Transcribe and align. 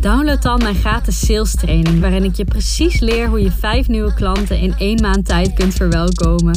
download 0.00 0.42
dan 0.42 0.58
mijn 0.58 0.74
gratis 0.74 1.26
sales 1.26 1.54
training 1.54 2.00
waarin 2.00 2.24
ik 2.24 2.34
je 2.34 2.44
precies 2.44 3.00
leer 3.00 3.28
hoe 3.28 3.42
je 3.42 3.50
vijf 3.50 3.88
nieuwe 3.88 4.14
klanten 4.14 4.58
in 4.58 4.74
één 4.78 5.00
maand 5.00 5.26
tijd 5.26 5.54
kunt 5.54 5.74
verwelkomen. 5.74 6.54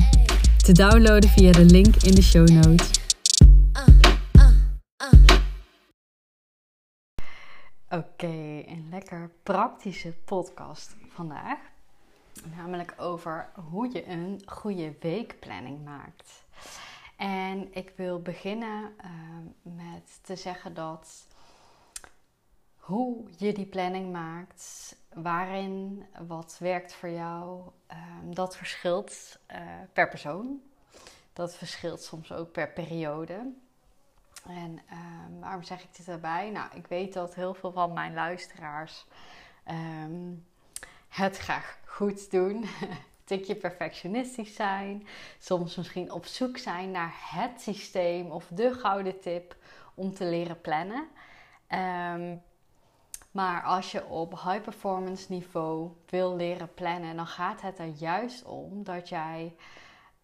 Te 0.57 0.71
downloaden 0.71 1.29
via 1.29 1.51
de 1.51 1.65
link 1.65 1.95
in 1.95 2.15
de 2.15 2.21
show 2.21 2.47
notes. 2.49 3.01
Oké, 7.89 8.63
een 8.65 8.87
lekker 8.89 9.31
praktische 9.43 10.13
podcast 10.25 10.95
vandaag. 11.09 11.57
Namelijk 12.55 12.93
over 12.97 13.49
hoe 13.69 13.89
je 13.93 14.09
een 14.09 14.41
goede 14.45 14.93
weekplanning 14.99 15.83
maakt. 15.83 16.45
En 17.17 17.67
ik 17.75 17.93
wil 17.95 18.21
beginnen 18.21 18.91
uh, 19.05 19.11
met 19.61 20.19
te 20.21 20.35
zeggen 20.35 20.73
dat 20.73 21.27
hoe 22.83 23.23
je 23.37 23.53
die 23.53 23.65
planning 23.65 24.11
maakt, 24.11 24.95
waarin 25.13 26.05
wat 26.27 26.57
werkt 26.59 26.93
voor 26.93 27.09
jou, 27.09 27.61
um, 27.91 28.35
dat 28.35 28.57
verschilt 28.57 29.39
uh, 29.51 29.57
per 29.93 30.09
persoon. 30.09 30.61
Dat 31.33 31.55
verschilt 31.55 32.01
soms 32.01 32.31
ook 32.31 32.51
per 32.51 32.69
periode. 32.69 33.51
En 34.47 34.79
um, 34.91 35.39
waarom 35.39 35.63
zeg 35.63 35.83
ik 35.83 35.95
dit 35.95 36.07
erbij? 36.07 36.49
Nou, 36.49 36.69
ik 36.73 36.87
weet 36.87 37.13
dat 37.13 37.35
heel 37.35 37.53
veel 37.53 37.71
van 37.71 37.93
mijn 37.93 38.13
luisteraars 38.13 39.05
um, 39.67 40.45
het 41.07 41.37
graag 41.37 41.77
goed 41.85 42.31
doen. 42.31 42.65
tikje 43.23 43.55
perfectionistisch 43.55 44.55
zijn. 44.55 45.07
Soms 45.39 45.75
misschien 45.75 46.11
op 46.11 46.25
zoek 46.25 46.57
zijn 46.57 46.91
naar 46.91 47.13
het 47.15 47.61
systeem 47.61 48.31
of 48.31 48.47
de 48.49 48.73
gouden 48.73 49.19
tip 49.19 49.55
om 49.93 50.13
te 50.13 50.25
leren 50.25 50.61
plannen. 50.61 51.07
Maar 53.33 53.63
als 53.63 53.91
je 53.91 54.05
op 54.05 54.31
high 54.31 54.61
performance 54.61 55.31
niveau 55.31 55.91
wil 56.09 56.35
leren 56.35 56.73
plannen, 56.73 57.15
dan 57.15 57.27
gaat 57.27 57.61
het 57.61 57.79
er 57.79 57.93
juist 57.97 58.45
om 58.45 58.83
dat 58.83 59.09
jij 59.09 59.55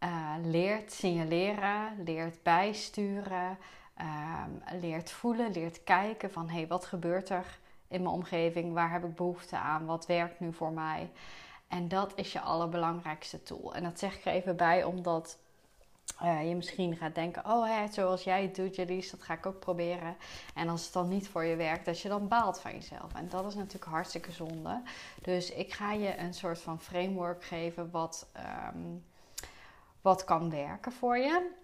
uh, 0.03 0.33
leert 0.43 0.91
signaleren, 0.91 2.03
leert 2.03 2.43
bijsturen, 2.43 3.57
um, 4.01 4.79
leert 4.79 5.11
voelen, 5.11 5.51
leert 5.51 5.83
kijken 5.83 6.31
van 6.31 6.49
hé, 6.49 6.55
hey, 6.55 6.67
wat 6.67 6.85
gebeurt 6.85 7.29
er 7.29 7.59
in 7.87 8.01
mijn 8.01 8.13
omgeving? 8.13 8.73
Waar 8.73 8.91
heb 8.91 9.03
ik 9.03 9.15
behoefte 9.15 9.57
aan? 9.57 9.85
Wat 9.85 10.05
werkt 10.05 10.39
nu 10.39 10.53
voor 10.53 10.71
mij? 10.71 11.11
En 11.67 11.87
dat 11.87 12.11
is 12.15 12.31
je 12.31 12.39
allerbelangrijkste 12.39 13.43
tool. 13.43 13.75
En 13.75 13.83
dat 13.83 13.99
zeg 13.99 14.17
ik 14.17 14.25
er 14.25 14.33
even 14.33 14.55
bij, 14.55 14.83
omdat 14.83 15.39
uh, 16.23 16.49
je 16.49 16.55
misschien 16.55 16.95
gaat 16.95 17.15
denken: 17.15 17.45
oh, 17.45 17.65
hè, 17.65 17.87
zoals 17.87 18.23
jij 18.23 18.41
het 18.41 18.55
doet, 18.55 18.75
Jelies, 18.75 19.11
dat 19.11 19.23
ga 19.23 19.33
ik 19.33 19.45
ook 19.45 19.59
proberen. 19.59 20.15
En 20.53 20.69
als 20.69 20.83
het 20.83 20.93
dan 20.93 21.07
niet 21.07 21.27
voor 21.27 21.43
je 21.43 21.55
werkt, 21.55 21.85
dat 21.85 22.01
je 22.01 22.09
dan 22.09 22.27
baalt 22.27 22.59
van 22.59 22.71
jezelf. 22.71 23.13
En 23.13 23.29
dat 23.29 23.45
is 23.45 23.55
natuurlijk 23.55 23.91
hartstikke 23.91 24.31
zonde. 24.31 24.81
Dus 25.21 25.51
ik 25.51 25.73
ga 25.73 25.91
je 25.91 26.17
een 26.17 26.33
soort 26.33 26.59
van 26.59 26.79
framework 26.79 27.43
geven 27.43 27.91
wat, 27.91 28.29
um, 28.75 29.03
wat 30.01 30.23
kan 30.23 30.49
werken 30.49 30.91
voor 30.91 31.17
je. 31.17 31.57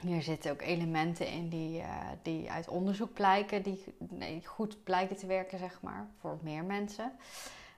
Hier 0.00 0.22
zitten 0.22 0.52
ook 0.52 0.62
elementen 0.62 1.26
in 1.26 1.48
die, 1.48 1.80
uh, 1.80 2.08
die 2.22 2.50
uit 2.50 2.68
onderzoek 2.68 3.12
blijken, 3.12 3.62
die 3.62 3.84
nee, 3.98 4.46
goed 4.46 4.84
blijken 4.84 5.16
te 5.16 5.26
werken, 5.26 5.58
zeg 5.58 5.80
maar, 5.82 6.08
voor 6.20 6.38
meer 6.42 6.64
mensen. 6.64 7.12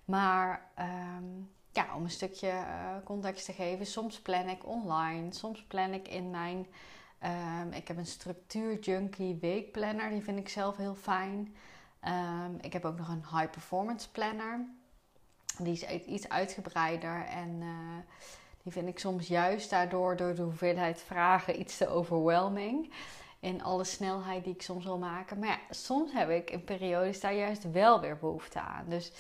Maar 0.05 0.71
um, 0.79 1.51
ja, 1.77 1.95
om 1.95 2.03
een 2.03 2.11
stukje 2.11 2.49
uh, 2.49 2.97
context 3.05 3.45
te 3.45 3.53
geven. 3.53 3.87
Soms 3.87 4.21
plan 4.21 4.49
ik 4.49 4.67
online, 4.67 5.33
soms 5.33 5.63
plan 5.63 5.93
ik 5.93 6.09
in 6.09 6.31
mijn. 6.31 6.67
Um, 7.63 7.73
ik 7.73 7.89
heb 7.89 7.97
een 7.97 8.07
structuur 8.07 8.79
junkie 8.79 9.39
weekplanner, 9.41 10.11
die 10.11 10.23
vind 10.23 10.39
ik 10.39 10.49
zelf 10.49 10.77
heel 10.77 10.95
fijn. 10.95 11.57
Um, 12.05 12.59
ik 12.61 12.73
heb 12.73 12.85
ook 12.85 12.99
nog 12.99 13.09
een 13.09 13.25
high 13.31 13.51
performance 13.51 14.11
planner. 14.11 14.67
Die 15.59 15.73
is 15.73 16.07
iets 16.07 16.29
uitgebreider 16.29 17.25
en 17.25 17.61
uh, 17.61 17.69
die 18.63 18.73
vind 18.73 18.89
ik 18.89 18.99
soms 18.99 19.29
juist 19.29 19.71
daardoor, 19.71 20.17
door 20.17 20.35
de 20.35 20.43
hoeveelheid 20.43 21.03
vragen, 21.03 21.61
iets 21.61 21.77
te 21.77 21.89
overwhelming. 21.89 22.93
In 23.41 23.63
alle 23.63 23.85
snelheid 23.85 24.45
die 24.45 24.55
ik 24.55 24.63
soms 24.63 24.85
wil 24.85 24.99
maken. 24.99 25.39
Maar 25.39 25.49
ja, 25.49 25.59
soms 25.71 26.13
heb 26.13 26.31
ik 26.31 26.51
in 26.51 26.65
periodes 26.65 27.21
daar 27.21 27.35
juist 27.35 27.71
wel 27.71 28.01
weer 28.01 28.19
behoefte 28.19 28.61
aan. 28.61 28.85
Dus 28.89 29.13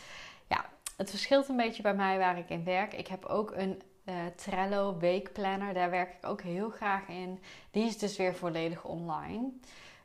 het 0.97 1.11
verschilt 1.11 1.49
een 1.49 1.57
beetje 1.57 1.83
bij 1.83 1.95
mij 1.95 2.19
waar 2.19 2.39
ik 2.39 2.49
in 2.49 2.65
werk. 2.65 2.95
Ik 2.95 3.07
heb 3.07 3.25
ook 3.25 3.51
een 3.51 3.83
uh, 4.05 4.15
Trello 4.37 4.99
weekplanner. 4.99 5.75
Daar 5.75 5.91
werk 5.91 6.15
ik 6.15 6.27
ook 6.27 6.43
heel 6.43 6.71
graag 6.71 7.09
in. 7.09 7.43
Die 7.71 7.85
is 7.85 7.99
dus 7.99 8.17
weer 8.17 8.35
volledig 8.35 8.85
online. 8.85 9.51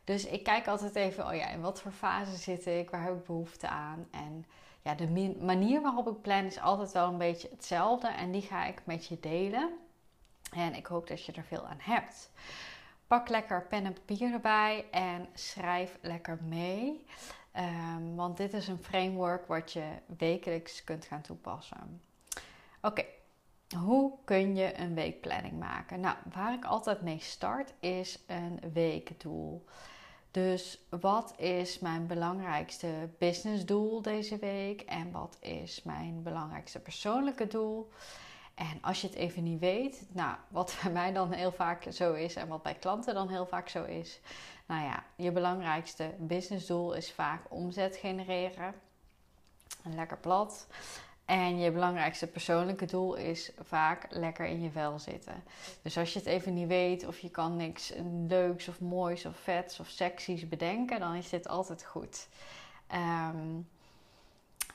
Dus 0.03 0.25
ik 0.25 0.43
kijk 0.43 0.67
altijd 0.67 0.95
even, 0.95 1.27
oh 1.27 1.35
ja, 1.35 1.49
in 1.49 1.61
wat 1.61 1.81
voor 1.81 1.91
fase 1.91 2.35
zit 2.35 2.65
ik? 2.65 2.89
Waar 2.89 3.03
heb 3.03 3.15
ik 3.15 3.25
behoefte 3.25 3.67
aan? 3.67 4.07
En 4.11 4.45
ja, 4.81 4.95
de 4.95 5.35
manier 5.39 5.81
waarop 5.81 6.07
ik 6.07 6.21
plan 6.21 6.43
is 6.43 6.59
altijd 6.59 6.91
wel 6.91 7.07
een 7.07 7.17
beetje 7.17 7.49
hetzelfde. 7.49 8.07
En 8.07 8.31
die 8.31 8.41
ga 8.41 8.65
ik 8.65 8.81
met 8.85 9.07
je 9.07 9.19
delen. 9.19 9.69
En 10.53 10.75
ik 10.75 10.85
hoop 10.85 11.07
dat 11.07 11.25
je 11.25 11.31
er 11.31 11.43
veel 11.43 11.67
aan 11.67 11.79
hebt. 11.81 12.31
Pak 13.07 13.29
lekker 13.29 13.65
pen 13.67 13.85
en 13.85 13.93
papier 13.93 14.33
erbij 14.33 14.85
en 14.91 15.27
schrijf 15.33 15.97
lekker 16.01 16.37
mee. 16.43 17.05
Um, 17.57 18.15
want 18.15 18.37
dit 18.37 18.53
is 18.53 18.67
een 18.67 18.83
framework 18.83 19.47
wat 19.47 19.71
je 19.71 19.87
wekelijks 20.17 20.83
kunt 20.83 21.05
gaan 21.05 21.21
toepassen. 21.21 22.01
Oké, 22.81 23.05
hoe 23.77 24.13
kun 24.25 24.55
je 24.55 24.77
een 24.77 24.93
weekplanning 24.93 25.59
maken? 25.59 25.99
Nou, 25.99 26.15
waar 26.33 26.53
ik 26.53 26.65
altijd 26.65 27.01
mee 27.01 27.19
start 27.19 27.73
is 27.79 28.23
een 28.27 28.59
weekdoel. 28.73 29.65
Dus 30.31 30.79
wat 30.89 31.33
is 31.39 31.79
mijn 31.79 32.07
belangrijkste 32.07 33.09
businessdoel 33.17 34.01
deze 34.01 34.37
week 34.37 34.81
en 34.81 35.11
wat 35.11 35.37
is 35.39 35.83
mijn 35.83 36.23
belangrijkste 36.23 36.79
persoonlijke 36.79 37.47
doel? 37.47 37.91
En 38.61 38.81
als 38.81 39.01
je 39.01 39.07
het 39.07 39.15
even 39.15 39.43
niet 39.43 39.59
weet, 39.59 40.05
nou, 40.11 40.35
wat 40.47 40.75
bij 40.83 40.91
mij 40.91 41.13
dan 41.13 41.31
heel 41.31 41.51
vaak 41.51 41.85
zo 41.91 42.13
is 42.13 42.35
en 42.35 42.47
wat 42.47 42.63
bij 42.63 42.73
klanten 42.73 43.13
dan 43.13 43.29
heel 43.29 43.45
vaak 43.45 43.69
zo 43.69 43.83
is, 43.83 44.19
nou 44.65 44.83
ja, 44.83 45.03
je 45.15 45.31
belangrijkste 45.31 46.13
businessdoel 46.17 46.93
is 46.93 47.11
vaak 47.11 47.41
omzet 47.49 47.95
genereren. 47.95 48.73
Lekker 49.83 50.17
plat. 50.17 50.67
En 51.25 51.59
je 51.59 51.71
belangrijkste 51.71 52.27
persoonlijke 52.27 52.85
doel 52.85 53.15
is 53.15 53.51
vaak 53.63 54.05
lekker 54.09 54.45
in 54.45 54.61
je 54.61 54.71
vel 54.71 54.99
zitten. 54.99 55.43
Dus 55.81 55.97
als 55.97 56.13
je 56.13 56.19
het 56.19 56.27
even 56.27 56.53
niet 56.53 56.67
weet 56.67 57.07
of 57.07 57.19
je 57.19 57.29
kan 57.29 57.55
niks 57.55 57.93
leuks 58.27 58.67
of 58.67 58.79
moois 58.79 59.25
of 59.25 59.37
vets 59.37 59.79
of 59.79 59.87
seksies 59.87 60.47
bedenken, 60.47 60.99
dan 60.99 61.15
is 61.15 61.29
dit 61.29 61.47
altijd 61.47 61.83
goed. 61.83 62.27
Um, 62.93 63.67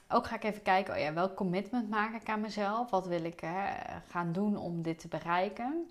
ook 0.09 0.27
ga 0.27 0.35
ik 0.35 0.45
even 0.45 0.63
kijken, 0.63 0.95
oh 0.95 1.01
ja, 1.01 1.13
welk 1.13 1.35
commitment 1.35 1.89
maak 1.89 2.15
ik 2.15 2.29
aan 2.29 2.41
mezelf? 2.41 2.91
Wat 2.91 3.07
wil 3.07 3.25
ik 3.25 3.41
hè, 3.41 3.67
gaan 4.09 4.33
doen 4.33 4.57
om 4.57 4.83
dit 4.83 4.99
te 4.99 5.09
bereiken? 5.09 5.87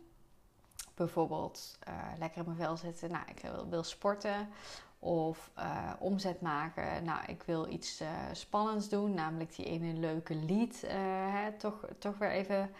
bijvoorbeeld 0.96 1.78
uh, 1.88 1.94
lekker 2.20 2.40
in 2.40 2.46
mijn 2.46 2.58
vel 2.58 2.78
zitten. 2.78 3.12
Nou, 3.12 3.24
ik 3.28 3.40
wil, 3.40 3.70
wil 3.70 3.84
sporten 3.84 4.50
of 5.00 5.52
uh, 5.60 5.92
omzet 6.00 6.42
maken. 6.42 7.04
Nou, 7.04 7.20
ik 7.28 7.44
wil 7.44 7.68
iets 7.70 8.04
spannends 8.32 8.90
doen, 8.90 9.14
namelijk 9.14 9.56
die 9.56 9.66
ene 9.66 9.94
leuke 9.94 10.36
lied. 10.36 10.84
Hè, 10.88 11.52
toch, 11.52 11.86
toch 12.00 12.18
weer 12.18 12.32
even 12.32 12.72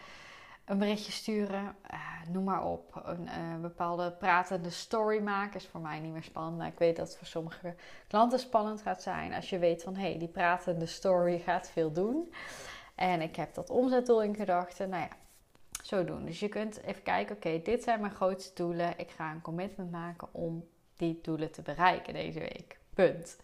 een 0.66 0.78
berichtje 0.78 1.12
sturen. 1.12 1.76
noem 2.32 2.44
maar 2.44 2.64
op. 2.64 3.02
Een 3.04 3.60
bepaalde 3.60 4.12
pratende 4.12 4.70
story 4.70 5.22
maken 5.22 5.60
is 5.60 5.66
voor 5.66 5.80
mij 5.80 6.00
niet 6.00 6.12
meer 6.12 6.22
spannend. 6.22 6.72
Ik 6.72 6.78
weet 6.78 6.96
dat 6.96 7.08
het 7.08 7.16
voor 7.16 7.26
sommige 7.26 7.74
klanten 8.08 8.38
spannend 8.38 8.82
gaat 8.82 9.02
zijn. 9.02 9.32
Als 9.32 9.50
je 9.50 9.58
weet 9.58 9.82
van 9.82 9.94
hé, 9.94 10.08
hey, 10.10 10.18
die 10.18 10.28
pratende 10.28 10.86
story 10.86 11.38
gaat 11.38 11.70
veel 11.70 11.92
doen. 11.92 12.32
En 12.94 13.20
ik 13.20 13.36
heb 13.36 13.54
dat 13.54 13.70
omzetdoel 13.70 14.22
in 14.22 14.34
gedachten. 14.34 14.88
Nou 14.88 15.02
ja, 15.02 15.16
zo 15.82 16.04
doen. 16.04 16.24
Dus 16.24 16.40
je 16.40 16.48
kunt 16.48 16.82
even 16.82 17.02
kijken, 17.02 17.36
oké, 17.36 17.60
dit 17.62 17.82
zijn 17.82 18.00
mijn 18.00 18.14
grootste 18.14 18.62
doelen. 18.62 18.98
Ik 18.98 19.10
ga 19.10 19.30
een 19.30 19.40
commitment 19.40 19.90
maken 19.90 20.28
om 20.32 20.68
die 20.96 21.18
doelen 21.22 21.52
te 21.52 21.62
bereiken 21.62 22.14
deze 22.14 22.38
week. 22.38 22.78
Punt. 22.94 23.36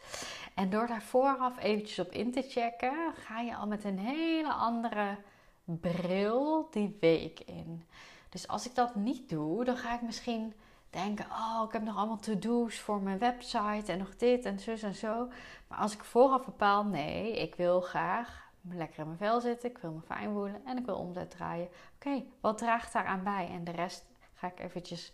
En 0.54 0.70
door 0.70 0.86
daar 0.86 1.02
vooraf 1.02 1.62
eventjes 1.62 1.98
op 1.98 2.12
in 2.12 2.32
te 2.32 2.42
checken, 2.42 3.14
ga 3.14 3.40
je 3.40 3.56
al 3.56 3.66
met 3.66 3.84
een 3.84 3.98
hele 3.98 4.52
andere 4.52 5.16
bril 5.64 6.68
die 6.70 6.96
week 7.00 7.40
in. 7.40 7.84
Dus 8.28 8.48
als 8.48 8.66
ik 8.66 8.74
dat 8.74 8.94
niet 8.94 9.28
doe, 9.28 9.64
dan 9.64 9.76
ga 9.76 9.94
ik 9.94 10.02
misschien 10.02 10.54
denken: 10.90 11.26
oh, 11.30 11.62
ik 11.66 11.72
heb 11.72 11.82
nog 11.82 11.96
allemaal 11.96 12.18
to-do's 12.18 12.80
voor 12.80 13.02
mijn 13.02 13.18
website 13.18 13.92
en 13.92 13.98
nog 13.98 14.16
dit 14.16 14.44
en 14.44 14.58
zus 14.58 14.82
en 14.82 14.94
zo. 14.94 15.28
Maar 15.68 15.78
als 15.78 15.94
ik 15.94 16.04
vooraf 16.04 16.44
bepaal: 16.44 16.84
nee, 16.84 17.38
ik 17.38 17.54
wil 17.54 17.80
graag 17.80 18.50
lekker 18.70 18.98
in 18.98 19.06
mijn 19.06 19.18
vel 19.18 19.40
zitten, 19.40 19.70
ik 19.70 19.78
wil 19.78 19.92
me 19.92 20.00
fijn 20.00 20.32
voelen 20.32 20.64
en 20.64 20.78
ik 20.78 20.86
wil 20.86 20.96
omzet 20.96 21.30
draaien. 21.30 21.68
Oké, 21.94 22.24
wat 22.40 22.58
draagt 22.58 22.92
daaraan 22.92 23.22
bij? 23.22 23.48
En 23.50 23.64
de 23.64 23.70
rest 23.70 24.04
ga 24.34 24.46
ik 24.46 24.60
eventjes 24.60 25.12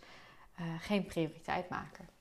uh, 0.59 0.65
geen 0.79 1.05
prioriteit 1.05 1.69
maken. 1.69 2.18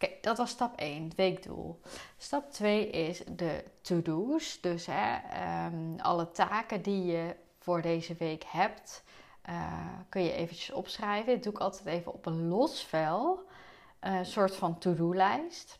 Oké, 0.00 0.12
dat 0.20 0.36
was 0.38 0.50
stap 0.50 0.76
1, 0.76 1.04
het 1.04 1.14
weekdoel. 1.14 1.80
Stap 2.16 2.52
2 2.52 2.90
is 2.90 3.22
de 3.26 3.64
to-do's. 3.80 4.60
Dus 4.60 4.86
hè, 4.90 5.16
um, 5.66 6.00
alle 6.00 6.30
taken 6.30 6.82
die 6.82 7.04
je 7.04 7.36
voor 7.58 7.82
deze 7.82 8.14
week 8.14 8.44
hebt, 8.46 9.04
uh, 9.48 9.72
kun 10.08 10.22
je 10.22 10.32
eventjes 10.32 10.70
opschrijven. 10.70 11.32
Dat 11.34 11.42
doe 11.42 11.52
ik 11.52 11.58
altijd 11.58 11.86
even 11.86 12.12
op 12.12 12.26
een 12.26 12.48
los 12.48 12.84
vel. 12.84 13.46
Een 14.00 14.26
soort 14.26 14.56
van 14.56 14.78
to-do-lijst. 14.78 15.78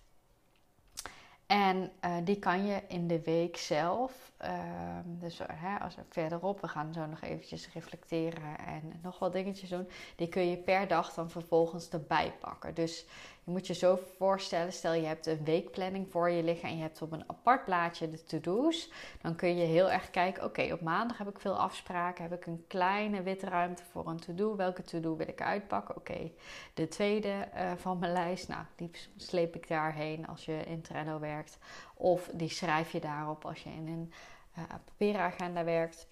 En 1.47 1.93
uh, 2.05 2.17
die 2.25 2.39
kan 2.39 2.67
je 2.67 2.83
in 2.89 3.07
de 3.07 3.23
week 3.23 3.57
zelf, 3.57 4.28
ehm, 4.39 5.05
dus 5.05 5.41
hè, 5.53 5.79
als 5.79 5.95
we 5.95 6.03
verderop, 6.09 6.61
we 6.61 6.69
gaan 6.69 6.93
zo 6.93 7.07
nog 7.07 7.21
eventjes 7.21 7.73
reflecteren 7.73 8.59
en 8.59 9.01
nog 9.03 9.19
wat 9.19 9.33
dingetjes 9.33 9.71
doen, 9.71 9.89
die 10.17 10.29
kun 10.29 10.51
je 10.51 10.57
per 10.57 10.89
dag 10.89 11.15
dan 11.15 11.31
vervolgens 11.31 11.89
erbij 11.89 12.33
pakken. 12.41 12.75
Dus 12.75 13.07
je 13.49 13.55
moet 13.55 13.67
je 13.67 13.75
zo 13.75 13.99
voorstellen, 14.17 14.73
stel 14.73 14.93
je 14.93 15.07
hebt 15.07 15.27
een 15.27 15.45
weekplanning 15.45 16.11
voor 16.11 16.31
je 16.31 16.43
liggen 16.43 16.69
en 16.69 16.77
je 16.77 16.83
hebt 16.83 17.03
op 17.03 17.13
een 17.13 17.25
apart 17.27 17.65
blaadje 17.65 18.11
de 18.11 18.25
to-do's. 18.25 18.91
Dan 19.23 19.37
kun 19.37 19.57
je 19.57 19.65
heel 19.65 19.91
erg 19.91 20.11
kijken, 20.11 20.45
oké, 20.45 20.73
op 20.73 20.81
maandag 20.81 21.19
heb 21.19 21.29
ik 21.29 21.41
veel 21.41 21.59
afspraken, 21.59 22.23
heb 22.23 22.33
ik 22.33 22.47
een 22.47 22.65
kleine 22.67 23.23
witte 23.23 23.47
ruimte 23.47 23.83
voor 23.91 24.07
een 24.07 24.21
to-do. 24.21 24.57
Welke 24.57 24.83
to-do 24.83 25.17
wil 25.17 25.29
ik 25.29 25.43
uitpakken? 25.43 25.97
Oké, 25.97 26.31
de 26.75 26.89
tweede 26.89 27.49
uh, 27.55 27.73
van 27.77 27.99
mijn 27.99 28.13
lijst, 28.13 28.49
nou, 28.49 28.65
die 28.77 28.91
sleep 29.17 29.55
ik 29.55 29.69
daarheen 29.69 30.27
als 30.27 30.45
je 30.45 30.63
in 30.67 30.81
Trello 30.81 31.19
werkt. 31.19 31.59
Of 31.99 32.31
die 32.33 32.51
schrijf 32.51 32.93
je 32.93 33.01
daarop 33.01 33.45
als 33.45 33.63
je 33.63 33.71
in 33.71 33.89
een 33.89 34.13
uh, 34.59 34.65
papieren 34.85 35.21
agenda 35.21 35.65
werkt. 35.65 36.07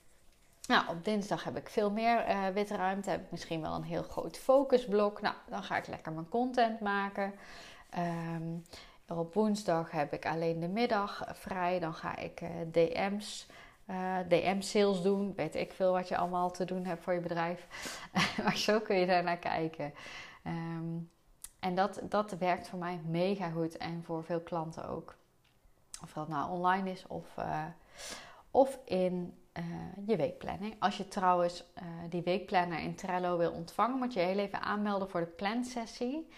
Nou, 0.68 0.88
op 0.88 1.04
dinsdag 1.04 1.44
heb 1.44 1.56
ik 1.56 1.68
veel 1.68 1.90
meer 1.90 2.28
uh, 2.28 2.46
witte 2.48 2.76
ruimte. 2.76 3.10
Heb 3.10 3.24
ik 3.24 3.30
misschien 3.30 3.60
wel 3.60 3.74
een 3.74 3.82
heel 3.82 4.02
groot 4.02 4.36
focusblok. 4.36 5.20
Nou, 5.20 5.34
dan 5.48 5.62
ga 5.62 5.76
ik 5.76 5.86
lekker 5.86 6.12
mijn 6.12 6.28
content 6.28 6.80
maken. 6.80 7.34
Um, 8.34 8.64
op 9.08 9.34
woensdag 9.34 9.90
heb 9.90 10.12
ik 10.12 10.26
alleen 10.26 10.60
de 10.60 10.68
middag 10.68 11.24
vrij. 11.32 11.78
Dan 11.78 11.94
ga 11.94 12.16
ik 12.16 12.40
uh, 12.40 12.50
DM's, 12.72 13.46
DM-sales 14.28 15.02
doen. 15.02 15.32
Weet 15.36 15.54
ik 15.54 15.72
veel 15.72 15.92
wat 15.92 16.08
je 16.08 16.16
allemaal 16.16 16.50
te 16.50 16.64
doen 16.64 16.84
hebt 16.84 17.02
voor 17.02 17.12
je 17.12 17.20
bedrijf. 17.20 17.66
maar 18.44 18.56
zo 18.56 18.80
kun 18.80 18.96
je 18.96 19.06
daar 19.06 19.22
naar 19.22 19.38
kijken. 19.38 19.94
Um, 20.46 21.10
en 21.60 21.74
dat, 21.74 22.00
dat 22.02 22.32
werkt 22.32 22.68
voor 22.68 22.78
mij 22.78 23.00
mega 23.04 23.50
goed 23.50 23.76
en 23.76 24.02
voor 24.04 24.24
veel 24.24 24.40
klanten 24.40 24.88
ook. 24.88 25.16
Of 26.02 26.12
dat 26.12 26.28
nou 26.28 26.50
online 26.50 26.90
is 26.90 27.06
of, 27.06 27.36
of 28.50 28.78
in 28.84 29.34
uh, 29.58 29.64
je 30.06 30.16
weekplanning. 30.16 30.74
Als 30.78 30.96
je 30.96 31.08
trouwens 31.08 31.64
uh, 31.78 31.84
die 32.08 32.22
weekplanner 32.22 32.78
in 32.78 32.94
Trello 32.94 33.36
wil 33.36 33.52
ontvangen, 33.52 33.98
moet 33.98 34.12
je 34.12 34.20
heel 34.20 34.38
even 34.38 34.60
aanmelden 34.60 35.10
voor 35.10 35.20
de 35.20 35.26
plansessie. 35.26 36.28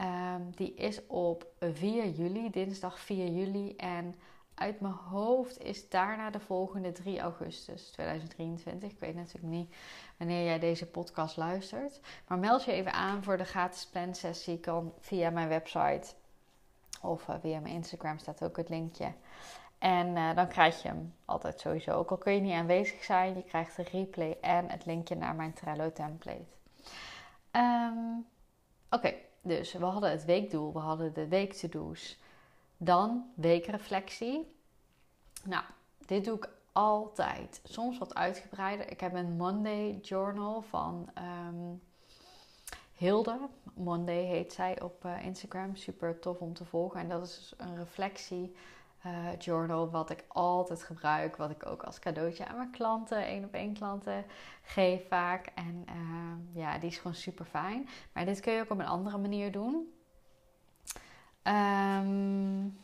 Um, 0.00 0.50
die 0.54 0.74
is 0.74 1.06
op 1.06 1.46
4 1.60 2.08
juli, 2.08 2.50
dinsdag 2.50 2.98
4 2.98 3.28
juli. 3.28 3.76
En 3.76 4.14
uit 4.54 4.80
mijn 4.80 4.94
hoofd 4.94 5.62
is 5.62 5.88
daarna 5.88 6.30
de 6.30 6.40
volgende 6.40 6.92
3 6.92 7.20
augustus 7.20 7.90
2023. 7.90 8.90
Ik 8.90 8.98
weet 8.98 9.14
natuurlijk 9.14 9.54
niet 9.54 9.74
wanneer 10.16 10.44
jij 10.44 10.58
deze 10.58 10.86
podcast 10.86 11.36
luistert. 11.36 12.00
Maar 12.28 12.38
meld 12.38 12.64
je 12.64 12.72
even 12.72 12.92
aan 12.92 13.22
voor 13.22 13.36
de 13.36 13.44
gratis 13.44 13.86
plansessie. 13.86 14.60
Kan 14.60 14.92
via 14.98 15.30
mijn 15.30 15.48
website 15.48 16.14
of 17.02 17.28
uh, 17.28 17.34
via 17.40 17.60
mijn 17.60 17.74
Instagram 17.74 18.18
staat 18.18 18.44
ook 18.44 18.56
het 18.56 18.68
linkje. 18.68 19.12
En 19.78 20.06
uh, 20.06 20.34
dan 20.34 20.48
krijg 20.48 20.82
je 20.82 20.88
hem 20.88 21.14
altijd 21.24 21.60
sowieso. 21.60 21.90
Ook 21.90 22.10
al 22.10 22.16
kun 22.16 22.32
je 22.32 22.40
niet 22.40 22.52
aanwezig 22.52 23.04
zijn, 23.04 23.36
je 23.36 23.42
krijgt 23.42 23.76
de 23.76 23.82
replay 23.82 24.36
en 24.40 24.70
het 24.70 24.86
linkje 24.86 25.14
naar 25.14 25.34
mijn 25.34 25.52
Trello 25.52 25.92
template. 25.92 26.54
Um, 27.52 28.26
Oké, 28.90 29.14
dus 29.42 29.72
we 29.72 29.84
hadden 29.84 30.10
het 30.10 30.24
weekdoel, 30.24 30.72
we 30.72 30.78
hadden 30.78 31.14
de 31.14 31.28
week 31.28 31.52
to-do's. 31.52 32.18
Dan 32.76 33.30
weekreflectie. 33.34 34.54
Nou, 35.44 35.64
dit 36.06 36.24
doe 36.24 36.36
ik 36.36 36.48
altijd. 36.72 37.60
Soms 37.64 37.98
wat 37.98 38.14
uitgebreider. 38.14 38.90
Ik 38.90 39.00
heb 39.00 39.14
een 39.14 39.36
Monday 39.36 39.98
journal 40.02 40.62
van 40.62 41.10
um, 41.18 41.82
Hilde. 42.96 43.48
Monday 43.74 44.24
heet 44.24 44.52
zij 44.52 44.80
op 44.80 45.04
uh, 45.04 45.24
Instagram. 45.24 45.76
Super 45.76 46.18
tof 46.18 46.38
om 46.38 46.54
te 46.54 46.64
volgen. 46.64 47.00
En 47.00 47.08
dat 47.08 47.26
is 47.26 47.36
dus 47.36 47.54
een 47.56 47.76
reflectie 47.76 48.56
uh, 49.06 49.38
journal 49.38 49.90
wat 49.90 50.10
ik 50.10 50.24
altijd 50.28 50.82
gebruik. 50.82 51.36
Wat 51.36 51.50
ik 51.50 51.66
ook 51.66 51.82
als 51.82 51.98
cadeautje 51.98 52.46
aan 52.46 52.56
mijn 52.56 52.70
klanten, 52.70 53.24
één 53.24 53.44
op 53.44 53.52
één 53.52 53.74
klanten, 53.74 54.24
geef 54.62 55.08
vaak. 55.08 55.46
En 55.54 55.84
uh, 55.88 56.62
ja, 56.62 56.78
die 56.78 56.90
is 56.90 56.96
gewoon 56.96 57.14
super 57.14 57.44
fijn. 57.44 57.88
Maar 58.12 58.24
dit 58.24 58.40
kun 58.40 58.52
je 58.52 58.60
ook 58.60 58.70
op 58.70 58.78
een 58.78 58.86
andere 58.86 59.18
manier 59.18 59.52
doen. 59.52 59.74
Um, 61.42 62.78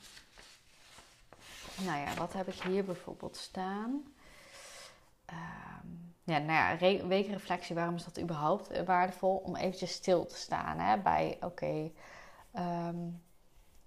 nou 1.84 1.98
ja, 1.98 2.14
wat 2.18 2.32
heb 2.32 2.48
ik 2.48 2.62
hier 2.62 2.84
bijvoorbeeld 2.84 3.36
staan? 3.36 4.14
Um, 5.30 6.11
ja, 6.24 6.38
nou 6.38 6.78
ja, 6.80 7.06
weekreflectie, 7.06 7.74
waarom 7.74 7.94
is 7.94 8.04
dat 8.04 8.20
überhaupt 8.20 8.84
waardevol? 8.84 9.36
Om 9.36 9.56
eventjes 9.56 9.92
stil 9.92 10.26
te 10.26 10.36
staan 10.36 10.78
hè, 10.78 10.98
bij, 10.98 11.38
oké, 11.40 11.90
um, 12.56 13.22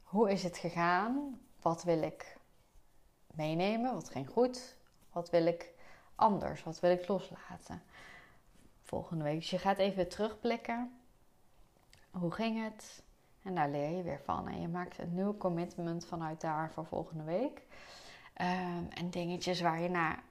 hoe 0.04 0.32
is 0.32 0.44
het 0.44 0.58
gegaan? 0.58 1.40
Wat 1.62 1.84
wil 1.84 2.02
ik 2.02 2.38
meenemen? 3.34 3.94
Wat 3.94 4.10
ging 4.10 4.30
goed? 4.30 4.78
Wat 5.12 5.30
wil 5.30 5.46
ik 5.46 5.74
anders? 6.16 6.64
Wat 6.64 6.80
wil 6.80 6.92
ik 6.92 7.08
loslaten? 7.08 7.84
Volgende 8.82 9.24
week. 9.24 9.40
Dus 9.40 9.50
je 9.50 9.60
gaat 9.60 9.78
even 9.78 10.10
terugblikken. 10.10 11.00
Hoe 12.12 12.32
ging 12.32 12.64
het? 12.64 13.04
En 13.44 13.56
daar 13.56 13.70
leer 13.70 13.90
je 13.90 14.04
weer 14.04 14.22
van. 14.24 14.48
En 14.48 14.62
je 14.62 14.68
maakt 14.68 14.98
een 14.98 15.14
nieuw 15.14 15.38
commitment 15.38 16.06
vanuit 16.06 16.42
daar 16.42 16.72
voor 16.72 16.86
volgende 16.86 17.24
week. 17.24 17.62
Um, 18.42 18.88
en 18.90 19.10
dingetjes 19.10 19.62
waar 19.62 19.80
je 19.80 19.90
naar 19.90 20.24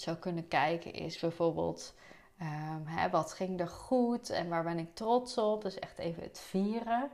zou 0.00 0.16
kunnen 0.16 0.48
kijken 0.48 0.92
is 0.92 1.18
bijvoorbeeld... 1.18 1.94
Um, 2.42 2.86
hè, 2.86 3.10
wat 3.10 3.32
ging 3.32 3.60
er 3.60 3.68
goed 3.68 4.30
en 4.30 4.48
waar 4.48 4.62
ben 4.62 4.78
ik 4.78 4.94
trots 4.94 5.38
op? 5.38 5.62
Dus 5.62 5.78
echt 5.78 5.98
even 5.98 6.22
het 6.22 6.40
vieren. 6.40 7.10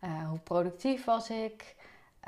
Uh, 0.00 0.28
hoe 0.28 0.38
productief 0.38 1.04
was 1.04 1.30
ik? 1.30 1.74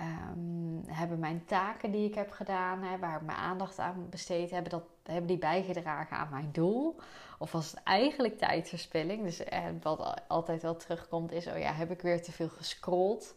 Um, 0.00 0.82
hebben 0.86 1.18
mijn 1.18 1.44
taken 1.44 1.90
die 1.90 2.08
ik 2.08 2.14
heb 2.14 2.30
gedaan, 2.30 2.82
hè, 2.82 2.98
waar 2.98 3.16
ik 3.16 3.26
mijn 3.26 3.38
aandacht 3.38 3.78
aan 3.78 4.06
besteed, 4.10 4.50
hebben, 4.50 4.70
dat, 4.70 4.84
hebben 5.02 5.26
die 5.26 5.38
bijgedragen 5.38 6.16
aan 6.16 6.28
mijn 6.30 6.48
doel? 6.52 6.96
Of 7.38 7.52
was 7.52 7.70
het 7.70 7.82
eigenlijk 7.82 8.38
tijdverspilling? 8.38 9.22
Dus 9.22 9.44
eh, 9.44 9.64
wat 9.82 10.22
altijd 10.28 10.62
wel 10.62 10.76
terugkomt 10.76 11.32
is, 11.32 11.46
oh 11.46 11.58
ja, 11.58 11.72
heb 11.72 11.90
ik 11.90 12.00
weer 12.00 12.22
te 12.22 12.32
veel 12.32 12.48
gescrolld? 12.48 13.34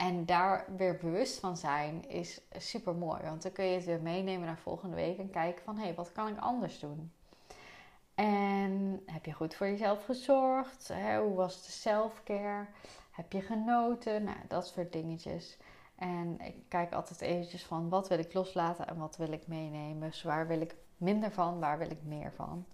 En 0.00 0.26
daar 0.26 0.64
weer 0.76 0.96
bewust 0.96 1.38
van 1.38 1.56
zijn 1.56 2.08
is 2.08 2.40
super 2.56 2.94
mooi. 2.94 3.22
Want 3.22 3.42
dan 3.42 3.52
kun 3.52 3.64
je 3.64 3.74
het 3.74 3.84
weer 3.84 4.00
meenemen 4.00 4.46
naar 4.46 4.58
volgende 4.58 4.96
week 4.96 5.18
en 5.18 5.30
kijken 5.30 5.64
van 5.64 5.76
hé, 5.76 5.82
hey, 5.82 5.94
wat 5.94 6.12
kan 6.12 6.28
ik 6.28 6.38
anders 6.38 6.78
doen? 6.78 7.12
En 8.14 9.02
heb 9.06 9.24
je 9.24 9.32
goed 9.32 9.54
voor 9.54 9.66
jezelf 9.66 10.04
gezorgd? 10.04 10.92
Hoe 11.18 11.34
was 11.34 11.66
de 11.66 11.72
self-care? 11.72 12.66
Heb 13.10 13.32
je 13.32 13.40
genoten? 13.40 14.24
Nou, 14.24 14.36
dat 14.48 14.66
soort 14.66 14.92
dingetjes. 14.92 15.58
En 15.94 16.40
ik 16.40 16.56
kijk 16.68 16.92
altijd 16.92 17.20
eventjes 17.20 17.64
van 17.64 17.88
wat 17.88 18.08
wil 18.08 18.18
ik 18.18 18.32
loslaten 18.32 18.86
en 18.86 18.96
wat 18.98 19.16
wil 19.16 19.32
ik 19.32 19.46
meenemen. 19.46 20.08
Dus 20.08 20.22
waar 20.22 20.46
wil 20.46 20.60
ik 20.60 20.74
minder 20.96 21.30
van, 21.30 21.60
waar 21.60 21.78
wil 21.78 21.90
ik 21.90 22.02
meer 22.02 22.32
van. 22.32 22.66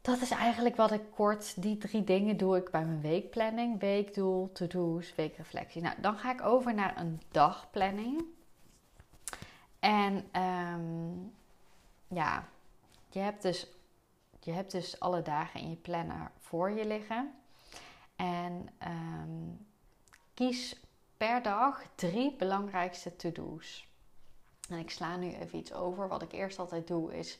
Dat 0.00 0.20
is 0.20 0.30
eigenlijk 0.30 0.76
wat 0.76 0.90
ik 0.90 1.02
kort, 1.14 1.62
die 1.62 1.78
drie 1.78 2.04
dingen 2.04 2.36
doe 2.36 2.56
ik 2.56 2.70
bij 2.70 2.84
mijn 2.84 3.00
weekplanning. 3.00 3.80
Weekdoel, 3.80 4.52
to-do's, 4.52 5.14
weekreflectie. 5.14 5.82
Nou, 5.82 6.00
dan 6.00 6.18
ga 6.18 6.32
ik 6.32 6.42
over 6.42 6.74
naar 6.74 6.98
een 6.98 7.20
dagplanning. 7.30 8.24
En 9.78 10.40
um, 10.42 11.32
ja, 12.08 12.48
je 13.08 13.18
hebt, 13.18 13.42
dus, 13.42 13.66
je 14.40 14.52
hebt 14.52 14.70
dus 14.70 15.00
alle 15.00 15.22
dagen 15.22 15.60
in 15.60 15.70
je 15.70 15.76
planner 15.76 16.30
voor 16.38 16.70
je 16.70 16.86
liggen. 16.86 17.34
En 18.16 18.68
um, 18.86 19.66
kies 20.34 20.80
per 21.16 21.42
dag 21.42 21.82
drie 21.94 22.36
belangrijkste 22.36 23.16
to-do's. 23.16 23.88
En 24.68 24.78
ik 24.78 24.90
sla 24.90 25.16
nu 25.16 25.32
even 25.32 25.58
iets 25.58 25.72
over. 25.72 26.08
Wat 26.08 26.22
ik 26.22 26.32
eerst 26.32 26.58
altijd 26.58 26.86
doe 26.86 27.18
is 27.18 27.38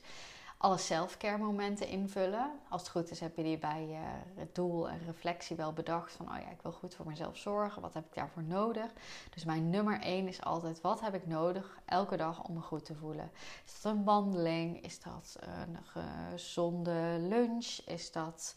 alle 0.61 0.77
self-care 0.77 1.37
momenten 1.37 1.87
invullen. 1.87 2.51
Als 2.69 2.81
het 2.81 2.89
goed 2.89 3.11
is 3.11 3.19
heb 3.19 3.35
je 3.35 3.43
die 3.43 3.57
bij 3.57 3.87
uh, 3.89 3.97
het 4.35 4.55
doel 4.55 4.89
en 4.89 4.99
reflectie 5.05 5.55
wel 5.55 5.73
bedacht. 5.73 6.13
Van 6.13 6.29
oh 6.29 6.37
ja, 6.37 6.49
ik 6.49 6.61
wil 6.61 6.71
goed 6.71 6.95
voor 6.95 7.07
mezelf 7.07 7.37
zorgen. 7.37 7.81
Wat 7.81 7.93
heb 7.93 8.05
ik 8.05 8.13
daarvoor 8.13 8.43
nodig? 8.43 8.91
Dus 9.29 9.45
mijn 9.45 9.69
nummer 9.69 10.01
één 10.01 10.27
is 10.27 10.41
altijd 10.41 10.81
wat 10.81 11.01
heb 11.01 11.13
ik 11.13 11.27
nodig 11.27 11.79
elke 11.85 12.17
dag 12.17 12.43
om 12.43 12.53
me 12.53 12.61
goed 12.61 12.85
te 12.85 12.95
voelen. 12.95 13.31
Is 13.65 13.81
dat 13.81 13.93
een 13.93 14.03
wandeling? 14.03 14.83
Is 14.83 15.01
dat 15.01 15.37
een 15.39 15.77
gezonde 15.83 17.17
lunch? 17.19 17.79
Is 17.85 18.11
dat 18.11 18.55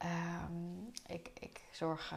Ehm, 0.00 0.86
ik, 1.06 1.30
ik 1.38 1.60
zorg 1.70 2.14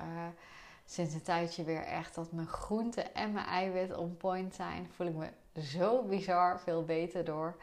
sinds 0.85 1.13
een 1.13 1.21
tijdje 1.21 1.63
weer 1.63 1.83
echt 1.83 2.15
dat 2.15 2.31
mijn 2.31 2.47
groenten 2.47 3.15
en 3.15 3.31
mijn 3.31 3.45
eiwit 3.45 3.95
on 3.95 4.17
point 4.17 4.55
zijn. 4.55 4.89
Voel 4.95 5.07
ik 5.07 5.15
me 5.15 5.29
zo 5.61 6.03
bizar 6.03 6.59
veel 6.59 6.83
beter 6.83 7.25
door. 7.25 7.55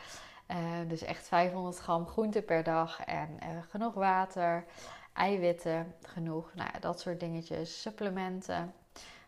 Dus 0.88 1.02
echt 1.02 1.28
500 1.28 1.78
gram 1.78 2.06
groente 2.06 2.42
per 2.42 2.62
dag 2.62 3.04
en 3.04 3.38
genoeg 3.68 3.94
water, 3.94 4.64
eiwitten 5.12 5.94
genoeg. 6.02 6.54
Nou 6.54 6.70
dat 6.80 7.00
soort 7.00 7.20
dingetjes, 7.20 7.80
supplementen. 7.80 8.74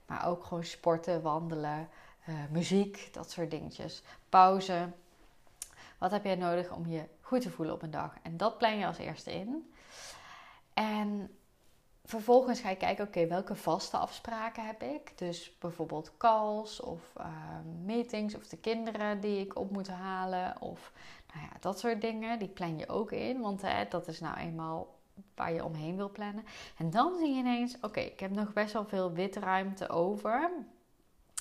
Maar 0.07 0.26
ook 0.26 0.45
gewoon 0.45 0.64
sporten, 0.64 1.23
wandelen, 1.23 1.88
uh, 2.29 2.35
muziek, 2.50 3.09
dat 3.12 3.31
soort 3.31 3.50
dingetjes. 3.50 4.02
Pauze. 4.29 4.88
Wat 5.99 6.11
heb 6.11 6.25
jij 6.25 6.35
nodig 6.35 6.73
om 6.73 6.87
je 6.87 7.02
goed 7.21 7.41
te 7.41 7.50
voelen 7.50 7.75
op 7.75 7.83
een 7.83 7.91
dag? 7.91 8.14
En 8.23 8.37
dat 8.37 8.59
plan 8.59 8.79
je 8.79 8.87
als 8.87 8.99
eerste 8.99 9.33
in. 9.33 9.73
En 10.75 11.37
vervolgens 12.04 12.61
ga 12.61 12.71
je 12.71 12.76
kijken, 12.76 13.06
oké, 13.06 13.26
welke 13.26 13.54
vaste 13.54 13.97
afspraken 13.97 14.66
heb 14.66 14.82
ik? 14.82 15.18
Dus 15.18 15.59
bijvoorbeeld 15.59 16.16
calls 16.16 16.80
of 16.80 17.12
uh, 17.18 17.26
meetings 17.85 18.35
of 18.35 18.49
de 18.49 18.56
kinderen 18.56 19.21
die 19.21 19.40
ik 19.40 19.56
op 19.56 19.71
moet 19.71 19.88
halen. 19.88 20.61
Of 20.61 20.92
nou 21.35 21.47
ja, 21.47 21.56
dat 21.61 21.78
soort 21.78 22.00
dingen. 22.00 22.38
Die 22.38 22.49
plan 22.49 22.78
je 22.78 22.88
ook 22.88 23.12
in, 23.12 23.40
want 23.40 23.62
hè, 23.62 23.88
dat 23.88 24.09
is 24.09 24.21
nou 24.21 24.37
eenmaal 24.37 25.00
waar 25.35 25.52
je 25.52 25.64
omheen 25.64 25.97
wil 25.97 26.11
plannen. 26.11 26.44
En 26.76 26.90
dan 26.90 27.16
zie 27.18 27.32
je 27.32 27.38
ineens, 27.38 27.76
oké, 27.80 28.00
ik 28.00 28.21
heb 28.21 28.30
nog 28.30 28.52
best 28.52 28.73
wel 28.73 28.87
veel 28.87 29.12
witruimte 29.12 29.88
over. 29.88 30.50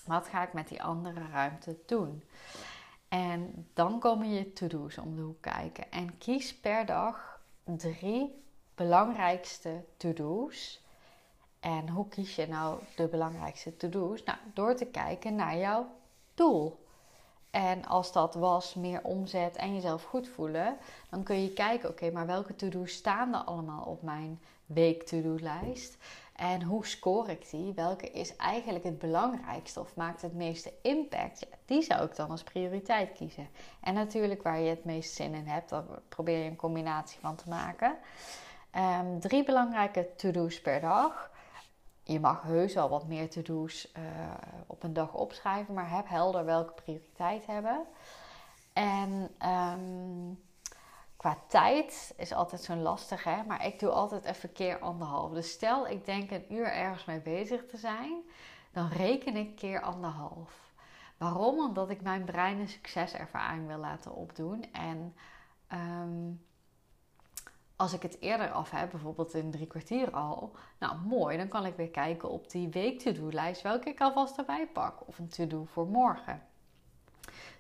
Wat 0.06 0.28
ga 0.28 0.44
ik 0.44 0.54
met 0.54 0.68
die 0.68 0.84
andere 0.84 1.28
ruimte 1.32 1.78
doen? 1.86 2.24
En 3.08 3.68
dan 3.74 4.00
komen 4.00 4.30
je 4.30 4.54
to-do's 4.54 4.98
om 4.98 5.16
de 5.16 5.22
hoek 5.22 5.42
kijken. 5.42 5.92
En 5.92 6.18
kies 6.18 6.56
per 6.56 6.86
dag 6.86 7.42
drie 7.64 8.41
belangrijkste 8.82 9.84
to-do's. 9.98 10.82
En 11.60 11.90
hoe 11.90 12.08
kies 12.08 12.36
je 12.36 12.48
nou 12.48 12.80
de 12.96 13.08
belangrijkste 13.08 13.78
to-do's? 13.78 14.24
Nou, 14.24 14.38
door 14.54 14.76
te 14.76 14.86
kijken 14.86 15.36
naar 15.36 15.58
jouw 15.58 15.88
doel. 16.34 16.86
En 17.52 17.86
als 17.86 18.12
dat 18.12 18.34
was 18.36 18.74
meer 18.74 19.04
omzet 19.04 19.56
en 19.56 19.74
jezelf 19.74 20.04
goed 20.04 20.28
voelen, 20.28 20.78
dan 21.10 21.24
kun 21.24 21.42
je 21.42 21.54
kijken: 21.54 21.90
oké, 21.90 22.12
maar 22.12 22.26
welke 22.26 22.56
to-do's 22.56 22.92
staan 22.92 23.34
er 23.34 23.40
allemaal 23.40 23.84
op 23.84 24.02
mijn 24.02 24.40
week 24.66 25.04
to-do-lijst? 25.04 25.98
En 26.36 26.64
hoe 26.64 26.86
score 26.86 27.32
ik 27.32 27.50
die? 27.50 27.74
Welke 27.74 28.12
is 28.12 28.36
eigenlijk 28.36 28.84
het 28.84 29.00
belangrijkste 29.00 29.80
of 29.80 29.96
maakt 29.96 30.22
het 30.22 30.34
meeste 30.34 30.74
impact? 30.82 31.48
Die 31.66 31.82
zou 31.82 32.06
ik 32.06 32.16
dan 32.16 32.30
als 32.30 32.44
prioriteit 32.44 33.12
kiezen. 33.12 33.48
En 33.82 33.94
natuurlijk 33.94 34.44
waar 34.44 34.60
je 34.60 34.70
het 34.70 34.86
meest 34.86 35.14
zin 35.14 35.34
in 35.34 35.48
hebt, 35.48 35.70
daar 35.70 35.84
probeer 36.10 36.38
je 36.38 36.50
een 36.50 36.56
combinatie 36.56 37.20
van 37.20 37.36
te 37.36 37.50
maken. 37.50 37.98
Um, 38.76 39.20
drie 39.20 39.44
belangrijke 39.44 40.16
to-do's 40.16 40.62
per 40.62 40.82
dag 40.82 41.32
je 42.04 42.20
mag 42.20 42.42
heus 42.42 42.74
wel 42.74 42.90
wat 42.90 43.08
meer 43.08 43.30
to-do's 43.30 43.92
uh, 43.98 44.04
op 44.68 44.84
een 44.84 44.94
dag 44.94 45.14
opschrijven, 45.14 45.74
maar 45.74 45.90
heb 45.90 46.08
helder 46.08 46.46
welke 46.46 46.74
prioriteit 46.74 47.46
hebben. 47.46 47.86
En 48.74 49.30
um, 49.46 50.44
qua 51.18 51.38
tijd 51.48 52.14
is 52.18 52.34
altijd 52.34 52.62
zo'n 52.62 52.82
lastig, 52.82 53.24
hè? 53.24 53.44
maar 53.44 53.66
ik 53.66 53.80
doe 53.80 53.90
altijd 53.90 54.24
even 54.24 54.52
keer 54.52 54.80
anderhalf. 54.80 55.32
Dus 55.32 55.52
stel 55.52 55.88
ik 55.88 56.06
denk 56.06 56.32
een 56.32 56.54
uur 56.54 56.72
ergens 56.72 57.06
mee 57.06 57.20
bezig 57.20 57.66
te 57.66 57.78
zijn, 57.78 58.22
dan 58.72 58.88
reken 58.88 59.36
ik 59.36 59.56
keer 59.56 59.82
anderhalf. 59.82 60.74
Waarom? 61.18 61.60
Omdat 61.60 61.90
ik 61.90 62.02
mijn 62.02 62.24
brein 62.24 62.60
een 62.60 62.70
succeservaring 62.70 63.68
wil 63.68 63.78
laten 63.78 64.16
opdoen. 64.16 64.66
En 64.72 65.16
um, 65.72 66.46
als 67.82 67.94
ik 67.94 68.02
het 68.02 68.18
eerder 68.20 68.52
af 68.52 68.72
heb, 68.72 68.92
bijvoorbeeld 68.92 69.34
in 69.34 69.52
drie 69.52 69.68
kwartier 69.68 70.12
al, 70.12 70.52
nou 70.80 70.98
mooi, 70.98 71.38
dan 71.38 71.48
kan 71.48 71.66
ik 71.66 71.76
weer 71.76 71.90
kijken 71.90 72.30
op 72.30 72.52
die 72.52 72.70
week 72.70 73.00
to-do-lijst 73.00 73.62
welke 73.62 73.90
ik 73.90 74.02
alvast 74.02 74.38
erbij 74.38 74.68
pak. 74.74 75.08
Of 75.08 75.20
een 75.20 75.28
to-do 75.28 75.64
voor 75.66 75.88
morgen. 75.88 76.42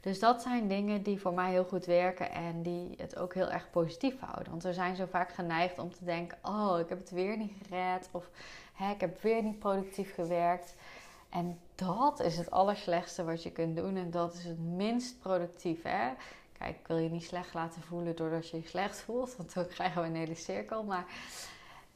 Dus 0.01 0.19
dat 0.19 0.41
zijn 0.41 0.67
dingen 0.67 1.03
die 1.03 1.19
voor 1.19 1.33
mij 1.33 1.51
heel 1.51 1.63
goed 1.63 1.85
werken 1.85 2.31
en 2.31 2.61
die 2.61 2.93
het 2.97 3.17
ook 3.17 3.33
heel 3.33 3.49
erg 3.49 3.69
positief 3.69 4.19
houden. 4.19 4.49
Want 4.49 4.63
we 4.63 4.73
zijn 4.73 4.95
zo 4.95 5.05
vaak 5.05 5.33
geneigd 5.33 5.79
om 5.79 5.91
te 5.91 6.05
denken: 6.05 6.37
oh, 6.41 6.79
ik 6.79 6.89
heb 6.89 6.99
het 6.99 7.11
weer 7.11 7.37
niet 7.37 7.53
gered. 7.61 8.09
Of 8.11 8.29
ik 8.93 9.01
heb 9.01 9.21
weer 9.21 9.43
niet 9.43 9.59
productief 9.59 10.13
gewerkt. 10.13 10.75
En 11.29 11.59
dat 11.75 12.19
is 12.19 12.37
het 12.37 12.51
allerslechtste 12.51 13.23
wat 13.23 13.43
je 13.43 13.51
kunt 13.51 13.75
doen. 13.75 13.95
En 13.95 14.11
dat 14.11 14.33
is 14.33 14.43
het 14.43 14.59
minst 14.59 15.19
productief. 15.19 15.83
Hè? 15.83 16.09
Ik 16.67 16.87
wil 16.87 16.97
je 16.97 17.09
niet 17.09 17.23
slecht 17.23 17.53
laten 17.53 17.81
voelen 17.81 18.15
doordat 18.15 18.49
je 18.49 18.57
je 18.57 18.67
slecht 18.67 19.01
voelt, 19.01 19.35
want 19.35 19.53
dan 19.53 19.67
krijgen 19.67 20.01
we 20.01 20.07
een 20.07 20.15
hele 20.15 20.35
cirkel. 20.35 20.83
Maar 20.83 21.05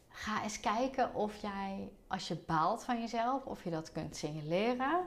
ga 0.09 0.43
eens 0.43 0.59
kijken 0.59 1.13
of 1.13 1.35
jij, 1.35 1.89
als 2.07 2.27
je 2.27 2.35
baalt 2.35 2.83
van 2.83 2.99
jezelf, 3.01 3.45
of 3.45 3.63
je 3.63 3.69
dat 3.69 3.91
kunt 3.91 4.15
signaleren, 4.15 4.99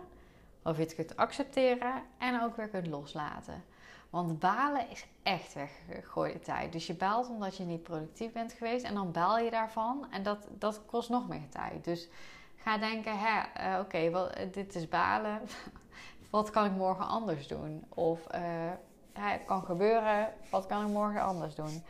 of 0.62 0.76
je 0.76 0.82
het 0.82 0.94
kunt 0.94 1.16
accepteren 1.16 2.02
en 2.18 2.42
ook 2.42 2.56
weer 2.56 2.68
kunt 2.68 2.86
loslaten. 2.86 3.64
Want 4.10 4.38
balen 4.38 4.90
is 4.90 5.06
echt 5.22 5.54
weggegooide 5.54 6.40
tijd. 6.40 6.72
Dus 6.72 6.86
je 6.86 6.94
baalt 6.94 7.28
omdat 7.28 7.56
je 7.56 7.64
niet 7.64 7.82
productief 7.82 8.32
bent 8.32 8.52
geweest 8.52 8.84
en 8.84 8.94
dan 8.94 9.12
baal 9.12 9.38
je 9.38 9.50
daarvan 9.50 10.06
en 10.10 10.22
dat, 10.22 10.48
dat 10.50 10.80
kost 10.86 11.08
nog 11.08 11.28
meer 11.28 11.48
tijd. 11.48 11.84
Dus 11.84 12.08
ga 12.56 12.78
denken, 12.78 13.14
uh, 13.14 13.78
oké, 13.80 14.28
dit 14.52 14.74
is 14.74 14.88
balen. 14.88 15.40
Wat 16.30 16.50
kan 16.50 16.64
ik 16.64 16.72
morgen 16.72 17.06
anders 17.06 17.46
doen? 17.46 17.84
Of 17.88 18.34
uh, 18.34 18.70
het 19.18 19.44
kan 19.44 19.64
gebeuren. 19.64 20.32
Wat 20.50 20.66
kan 20.66 20.86
ik 20.86 20.92
morgen 20.92 21.22
anders 21.22 21.54
doen? 21.54 21.84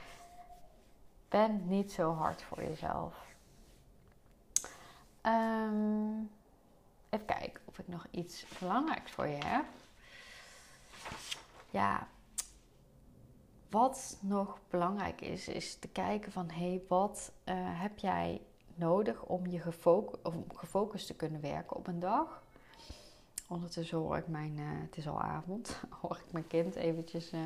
Ben 1.29 1.69
niet 1.69 1.93
zo 1.93 2.13
hard 2.13 2.43
voor 2.43 2.63
jezelf. 2.63 3.15
Um, 5.23 6.31
even 7.09 7.27
kijken 7.27 7.63
of 7.65 7.79
ik 7.79 7.89
nog 7.89 8.07
iets 8.11 8.47
belangrijks 8.59 9.11
voor 9.11 9.27
je 9.27 9.45
heb. 9.45 9.65
Ja, 11.71 12.09
wat 13.71 14.17
nog 14.21 14.59
belangrijk 14.71 15.21
is, 15.21 15.49
is 15.49 15.79
te 15.79 15.89
kijken 15.89 16.33
van 16.33 16.51
hé, 16.51 16.69
hey, 16.69 16.83
wat 16.89 17.33
uh, 17.45 17.55
heb 17.57 17.99
jij 17.99 18.43
nodig 18.75 19.23
om 19.23 19.47
je 19.47 19.61
gefocust 20.55 21.07
te 21.07 21.15
kunnen 21.15 21.41
werken 21.41 21.77
op 21.77 21.87
een 21.87 22.01
dag? 22.01 22.43
Ondertussen 23.49 23.99
hoor 23.99 24.17
ik 24.17 24.29
mijn, 24.29 24.59
uh, 24.59 24.67
het 24.67 24.97
is 24.97 25.09
al 25.09 25.21
avond, 25.21 25.83
hoor 26.01 26.21
ik 26.27 26.33
mijn 26.33 26.47
kind 26.47 26.75
eventjes 26.75 27.33
uh, 27.33 27.41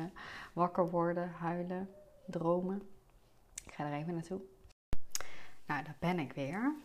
wakker 0.53 0.89
worden, 0.89 1.31
huilen, 1.31 1.89
dromen. 2.25 2.81
Ik 3.65 3.73
ga 3.73 3.85
er 3.85 3.93
even 3.93 4.13
naartoe. 4.13 4.41
Nou, 5.65 5.83
daar 5.83 5.97
ben 5.99 6.19
ik 6.19 6.33
weer. 6.33 6.75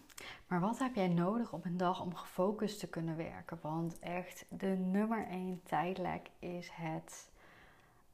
Maar 0.47 0.61
wat 0.61 0.79
heb 0.79 0.95
jij 0.95 1.09
nodig 1.09 1.53
op 1.53 1.65
een 1.65 1.77
dag 1.77 2.01
om 2.01 2.15
gefocust 2.15 2.79
te 2.79 2.89
kunnen 2.89 3.17
werken? 3.17 3.59
Want 3.63 3.99
echt, 3.99 4.45
de 4.49 4.67
nummer 4.67 5.27
één 5.27 5.63
tijdlek 5.63 6.31
is 6.39 6.69
het, 6.73 7.31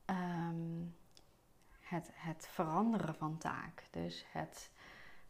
um, 0.07 0.95
het, 1.81 2.11
het 2.13 2.49
veranderen 2.51 3.15
van 3.15 3.39
taak. 3.39 3.85
Dus 3.91 4.27
het, 4.33 4.71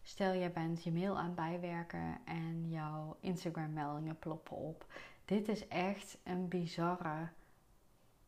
stel 0.03 0.33
je 0.33 0.51
bent 0.51 0.85
je 0.85 0.93
mail 0.93 1.19
aan 1.19 1.25
het 1.25 1.35
bijwerken 1.35 2.19
en 2.25 2.69
jouw 2.69 3.17
Instagram 3.21 3.73
meldingen 3.73 4.19
ploppen 4.19 4.57
op 4.57 4.87
dit 5.25 5.49
is 5.49 5.69
echt 5.69 6.17
een 6.23 6.49
bizarre 6.49 7.29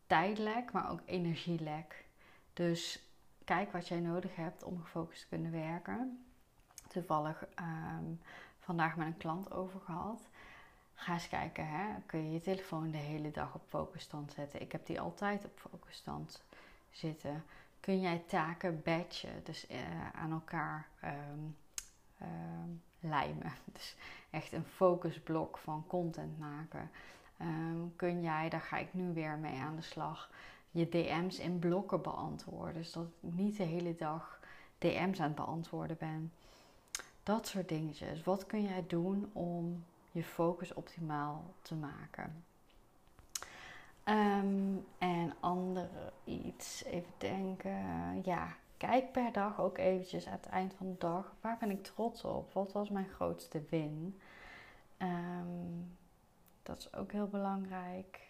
tijdlek, 0.07 0.73
maar 0.73 0.91
ook 0.91 1.01
energielek. 1.05 2.05
Dus 2.53 3.03
kijk 3.45 3.73
wat 3.73 3.89
jij 3.89 4.01
nodig 4.01 4.37
hebt 4.37 4.63
om 4.63 4.83
gefocust 4.83 5.21
te 5.21 5.29
kunnen 5.29 5.53
werken. 5.53 6.25
Toevallig 6.89 7.47
um, 7.61 8.21
vandaag 8.61 8.97
met 8.97 9.07
een 9.07 9.17
klant 9.17 9.53
over 9.53 9.81
gehad. 9.81 10.29
Ga 10.95 11.13
eens 11.13 11.29
kijken, 11.29 11.69
hè? 11.69 11.85
kun 12.07 12.25
je 12.25 12.33
je 12.33 12.41
telefoon 12.41 12.91
de 12.91 12.97
hele 12.97 13.31
dag 13.31 13.55
op 13.55 13.63
focusstand 13.69 14.33
zetten? 14.33 14.61
Ik 14.61 14.73
heb 14.73 14.87
die 14.87 15.01
altijd 15.01 15.45
op 15.45 15.59
focusstand 15.59 16.43
zitten. 16.91 17.45
Kun 17.81 18.01
jij 18.01 18.23
taken 18.27 18.83
batchen, 18.85 19.45
dus 19.45 19.71
uh, 19.71 20.11
aan 20.15 20.33
elkaar 20.33 20.89
um, 21.05 21.57
um, 22.23 22.83
lijmen. 23.01 23.53
Dus 23.73 23.97
echt 24.31 24.53
een 24.53 24.65
focusblok 24.65 25.59
van 25.59 25.85
content 25.87 26.39
maken. 26.39 26.91
Ehm, 27.37 27.79
kun 27.97 28.23
jij, 28.23 28.49
daar 28.49 28.61
ga 28.61 28.77
ik 28.77 28.95
nu 28.95 29.13
weer 29.13 29.39
mee 29.39 29.61
aan 29.61 29.77
de 29.77 29.83
slag, 29.83 30.31
je 30.71 30.89
DM's 30.89 31.39
in 31.39 31.59
blokken 31.59 32.03
beantwoorden. 32.03 32.75
Dus 32.75 32.93
dat 32.93 33.05
ik 33.05 33.13
niet 33.21 33.57
de 33.57 33.63
hele 33.63 33.95
dag 33.95 34.41
DM's 34.79 35.21
aan 35.21 35.27
het 35.27 35.35
beantwoorden 35.35 35.97
ben. 35.99 36.33
Dat 37.23 37.47
soort 37.47 37.69
dingetjes. 37.69 38.23
Wat 38.23 38.47
kun 38.47 38.63
jij 38.63 38.85
doen 38.87 39.31
om 39.33 39.85
je 40.13 40.25
focus 40.25 40.75
optimaal 40.75 41.45
te 41.63 41.75
maken? 41.75 42.45
Um, 44.09 44.87
en 44.99 45.35
andere 45.41 46.13
iets, 46.25 46.85
even 46.85 47.13
denken. 47.19 48.23
Ja, 48.25 48.57
kijk 48.77 49.13
per 49.13 49.33
dag 49.33 49.61
ook 49.61 49.79
eventjes 49.79 50.27
aan 50.27 50.33
het 50.33 50.47
eind 50.47 50.75
van 50.75 50.87
de 50.87 50.99
dag. 50.99 51.35
Waar 51.41 51.57
ben 51.61 51.71
ik 51.71 51.83
trots 51.83 52.25
op? 52.25 52.53
Wat 52.53 52.73
was 52.73 52.91
mijn 52.91 53.09
grootste 53.09 53.63
win? 53.71 54.21
Um, 54.99 55.97
dat 56.63 56.79
is 56.79 56.95
ook 56.95 57.13
heel 57.13 57.29
belangrijk. 57.29 58.21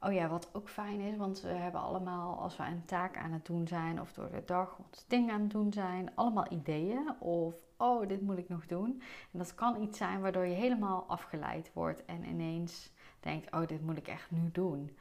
Oh 0.00 0.12
ja, 0.12 0.28
wat 0.28 0.48
ook 0.52 0.68
fijn 0.68 1.00
is, 1.00 1.16
want 1.16 1.40
we 1.40 1.48
hebben 1.48 1.80
allemaal, 1.80 2.38
als 2.38 2.56
we 2.56 2.62
een 2.62 2.84
taak 2.84 3.16
aan 3.16 3.32
het 3.32 3.46
doen 3.46 3.68
zijn 3.68 4.00
of 4.00 4.12
door 4.12 4.30
de 4.30 4.42
dag 4.44 4.78
ons 4.78 5.04
ding 5.06 5.30
aan 5.30 5.40
het 5.40 5.50
doen 5.50 5.72
zijn, 5.72 6.10
allemaal 6.14 6.52
ideeën 6.52 7.20
of 7.20 7.54
oh, 7.76 8.08
dit 8.08 8.20
moet 8.20 8.38
ik 8.38 8.48
nog 8.48 8.66
doen. 8.66 9.02
En 9.32 9.38
dat 9.38 9.54
kan 9.54 9.82
iets 9.82 9.98
zijn 9.98 10.20
waardoor 10.20 10.46
je 10.46 10.54
helemaal 10.54 11.04
afgeleid 11.08 11.70
wordt 11.72 12.04
en 12.04 12.24
ineens 12.24 12.92
denkt, 13.20 13.52
oh, 13.52 13.66
dit 13.66 13.82
moet 13.82 13.96
ik 13.96 14.08
echt 14.08 14.30
nu 14.30 14.50
doen. 14.52 14.96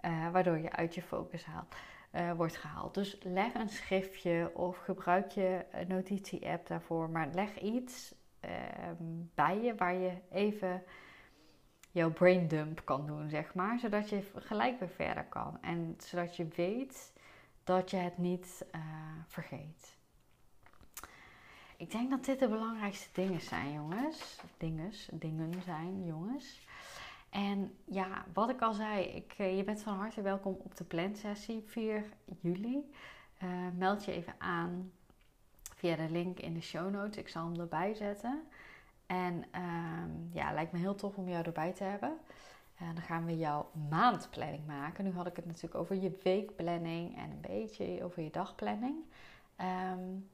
Uh, 0.00 0.30
waardoor 0.30 0.58
je 0.58 0.72
uit 0.72 0.94
je 0.94 1.02
focus 1.02 1.44
haalt, 1.44 1.74
uh, 2.12 2.32
wordt 2.32 2.56
gehaald. 2.56 2.94
Dus 2.94 3.18
leg 3.22 3.54
een 3.54 3.68
schriftje 3.68 4.50
of 4.54 4.76
gebruik 4.78 5.30
je 5.30 5.64
notitie-app 5.88 6.66
daarvoor, 6.66 7.10
maar 7.10 7.28
leg 7.32 7.58
iets 7.60 8.14
uh, 8.44 8.50
bij 9.34 9.62
je 9.62 9.74
waar 9.74 9.94
je 9.94 10.12
even 10.30 10.82
jouw 11.90 12.10
brain 12.10 12.48
dump 12.48 12.84
kan 12.84 13.06
doen, 13.06 13.28
zeg 13.28 13.54
maar. 13.54 13.78
Zodat 13.78 14.08
je 14.08 14.22
gelijk 14.34 14.78
weer 14.78 14.88
verder 14.88 15.24
kan. 15.24 15.58
En 15.62 15.94
zodat 15.98 16.36
je 16.36 16.48
weet 16.56 17.12
dat 17.64 17.90
je 17.90 17.96
het 17.96 18.18
niet 18.18 18.66
uh, 18.74 18.80
vergeet. 19.26 19.96
Ik 21.76 21.90
denk 21.90 22.10
dat 22.10 22.24
dit 22.24 22.38
de 22.38 22.48
belangrijkste 22.48 23.08
dingen 23.12 23.40
zijn, 23.40 23.72
jongens. 23.72 24.40
Dinges, 24.56 25.08
dingen 25.12 25.62
zijn, 25.62 26.04
jongens. 26.04 26.66
En 27.36 27.74
ja, 27.84 28.24
wat 28.32 28.50
ik 28.50 28.62
al 28.62 28.72
zei, 28.72 29.04
ik, 29.04 29.34
uh, 29.38 29.56
je 29.56 29.64
bent 29.64 29.82
van 29.82 29.94
harte 29.94 30.22
welkom 30.22 30.56
op 30.62 30.76
de 30.76 30.84
plansessie 30.84 31.62
4 31.66 32.04
juli. 32.40 32.90
Uh, 33.42 33.50
meld 33.74 34.04
je 34.04 34.12
even 34.12 34.34
aan 34.38 34.92
via 35.74 35.96
de 35.96 36.10
link 36.10 36.38
in 36.38 36.54
de 36.54 36.60
show 36.60 36.90
notes. 36.90 37.16
Ik 37.16 37.28
zal 37.28 37.44
hem 37.44 37.60
erbij 37.60 37.94
zetten. 37.94 38.42
En 39.06 39.44
uh, 39.56 40.32
ja, 40.32 40.52
lijkt 40.52 40.72
me 40.72 40.78
heel 40.78 40.94
tof 40.94 41.16
om 41.16 41.28
jou 41.28 41.44
erbij 41.44 41.72
te 41.72 41.84
hebben. 41.84 42.18
En 42.76 42.94
dan 42.94 43.04
gaan 43.04 43.24
we 43.24 43.36
jouw 43.36 43.70
maandplanning 43.90 44.66
maken. 44.66 45.04
Nu 45.04 45.12
had 45.12 45.26
ik 45.26 45.36
het 45.36 45.46
natuurlijk 45.46 45.74
over 45.74 45.96
je 45.96 46.18
weekplanning 46.22 47.16
en 47.16 47.30
een 47.30 47.40
beetje 47.40 48.04
over 48.04 48.22
je 48.22 48.30
dagplanning. 48.30 48.96
Um, 49.60 50.28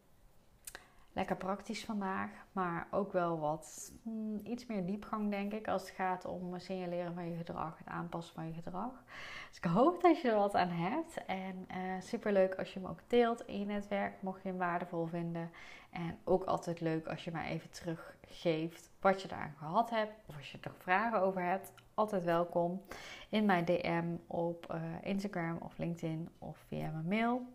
lekker 1.13 1.37
praktisch 1.37 1.85
vandaag, 1.85 2.31
maar 2.53 2.87
ook 2.91 3.13
wel 3.13 3.39
wat 3.39 3.93
hm, 4.03 4.37
iets 4.43 4.67
meer 4.67 4.87
diepgang, 4.87 5.31
denk 5.31 5.53
ik, 5.53 5.69
als 5.69 5.83
het 5.83 5.91
gaat 5.91 6.25
om 6.25 6.59
signaleren 6.59 7.15
van 7.15 7.31
je 7.31 7.37
gedrag, 7.37 7.79
het 7.79 7.87
aanpassen 7.87 8.35
van 8.35 8.47
je 8.47 8.53
gedrag. 8.53 9.05
Dus 9.49 9.57
ik 9.57 9.65
hoop 9.65 10.03
dat 10.03 10.21
je 10.21 10.31
er 10.31 10.37
wat 10.37 10.55
aan 10.55 10.69
hebt. 10.69 11.25
En 11.27 11.65
eh, 11.69 12.01
super 12.01 12.33
leuk 12.33 12.55
als 12.55 12.73
je 12.73 12.81
hem 12.81 12.89
ook 12.89 13.01
deelt 13.07 13.47
in 13.47 13.59
je 13.59 13.65
netwerk, 13.65 14.23
mocht 14.23 14.43
je 14.43 14.49
hem 14.49 14.59
waardevol 14.59 15.07
vinden. 15.07 15.51
En 15.91 16.19
ook 16.25 16.45
altijd 16.45 16.81
leuk 16.81 17.07
als 17.07 17.25
je 17.25 17.31
mij 17.31 17.49
even 17.49 17.71
teruggeeft 17.71 18.91
wat 19.01 19.23
je 19.23 19.29
eraan 19.29 19.55
gehad 19.59 19.91
hebt, 19.91 20.13
of 20.27 20.37
als 20.37 20.53
je 20.53 20.59
er 20.61 20.75
vragen 20.79 21.21
over 21.21 21.43
hebt. 21.43 21.73
Altijd 21.95 22.25
welkom 22.25 22.83
in 23.29 23.45
mijn 23.45 23.65
DM 23.65 24.05
op 24.27 24.75
uh, 24.75 24.83
Instagram 25.03 25.57
of 25.61 25.79
LinkedIn 25.79 26.29
of 26.39 26.59
via 26.69 26.91
mijn 26.91 27.09
mail. 27.09 27.47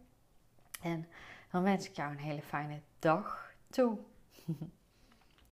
En 0.82 1.08
dan 1.52 1.64
wens 1.64 1.90
ik 1.90 1.96
jou 1.96 2.12
een 2.12 2.18
hele 2.18 2.42
fijne 2.42 2.82
dag 3.00 3.47
Two. 3.72 4.00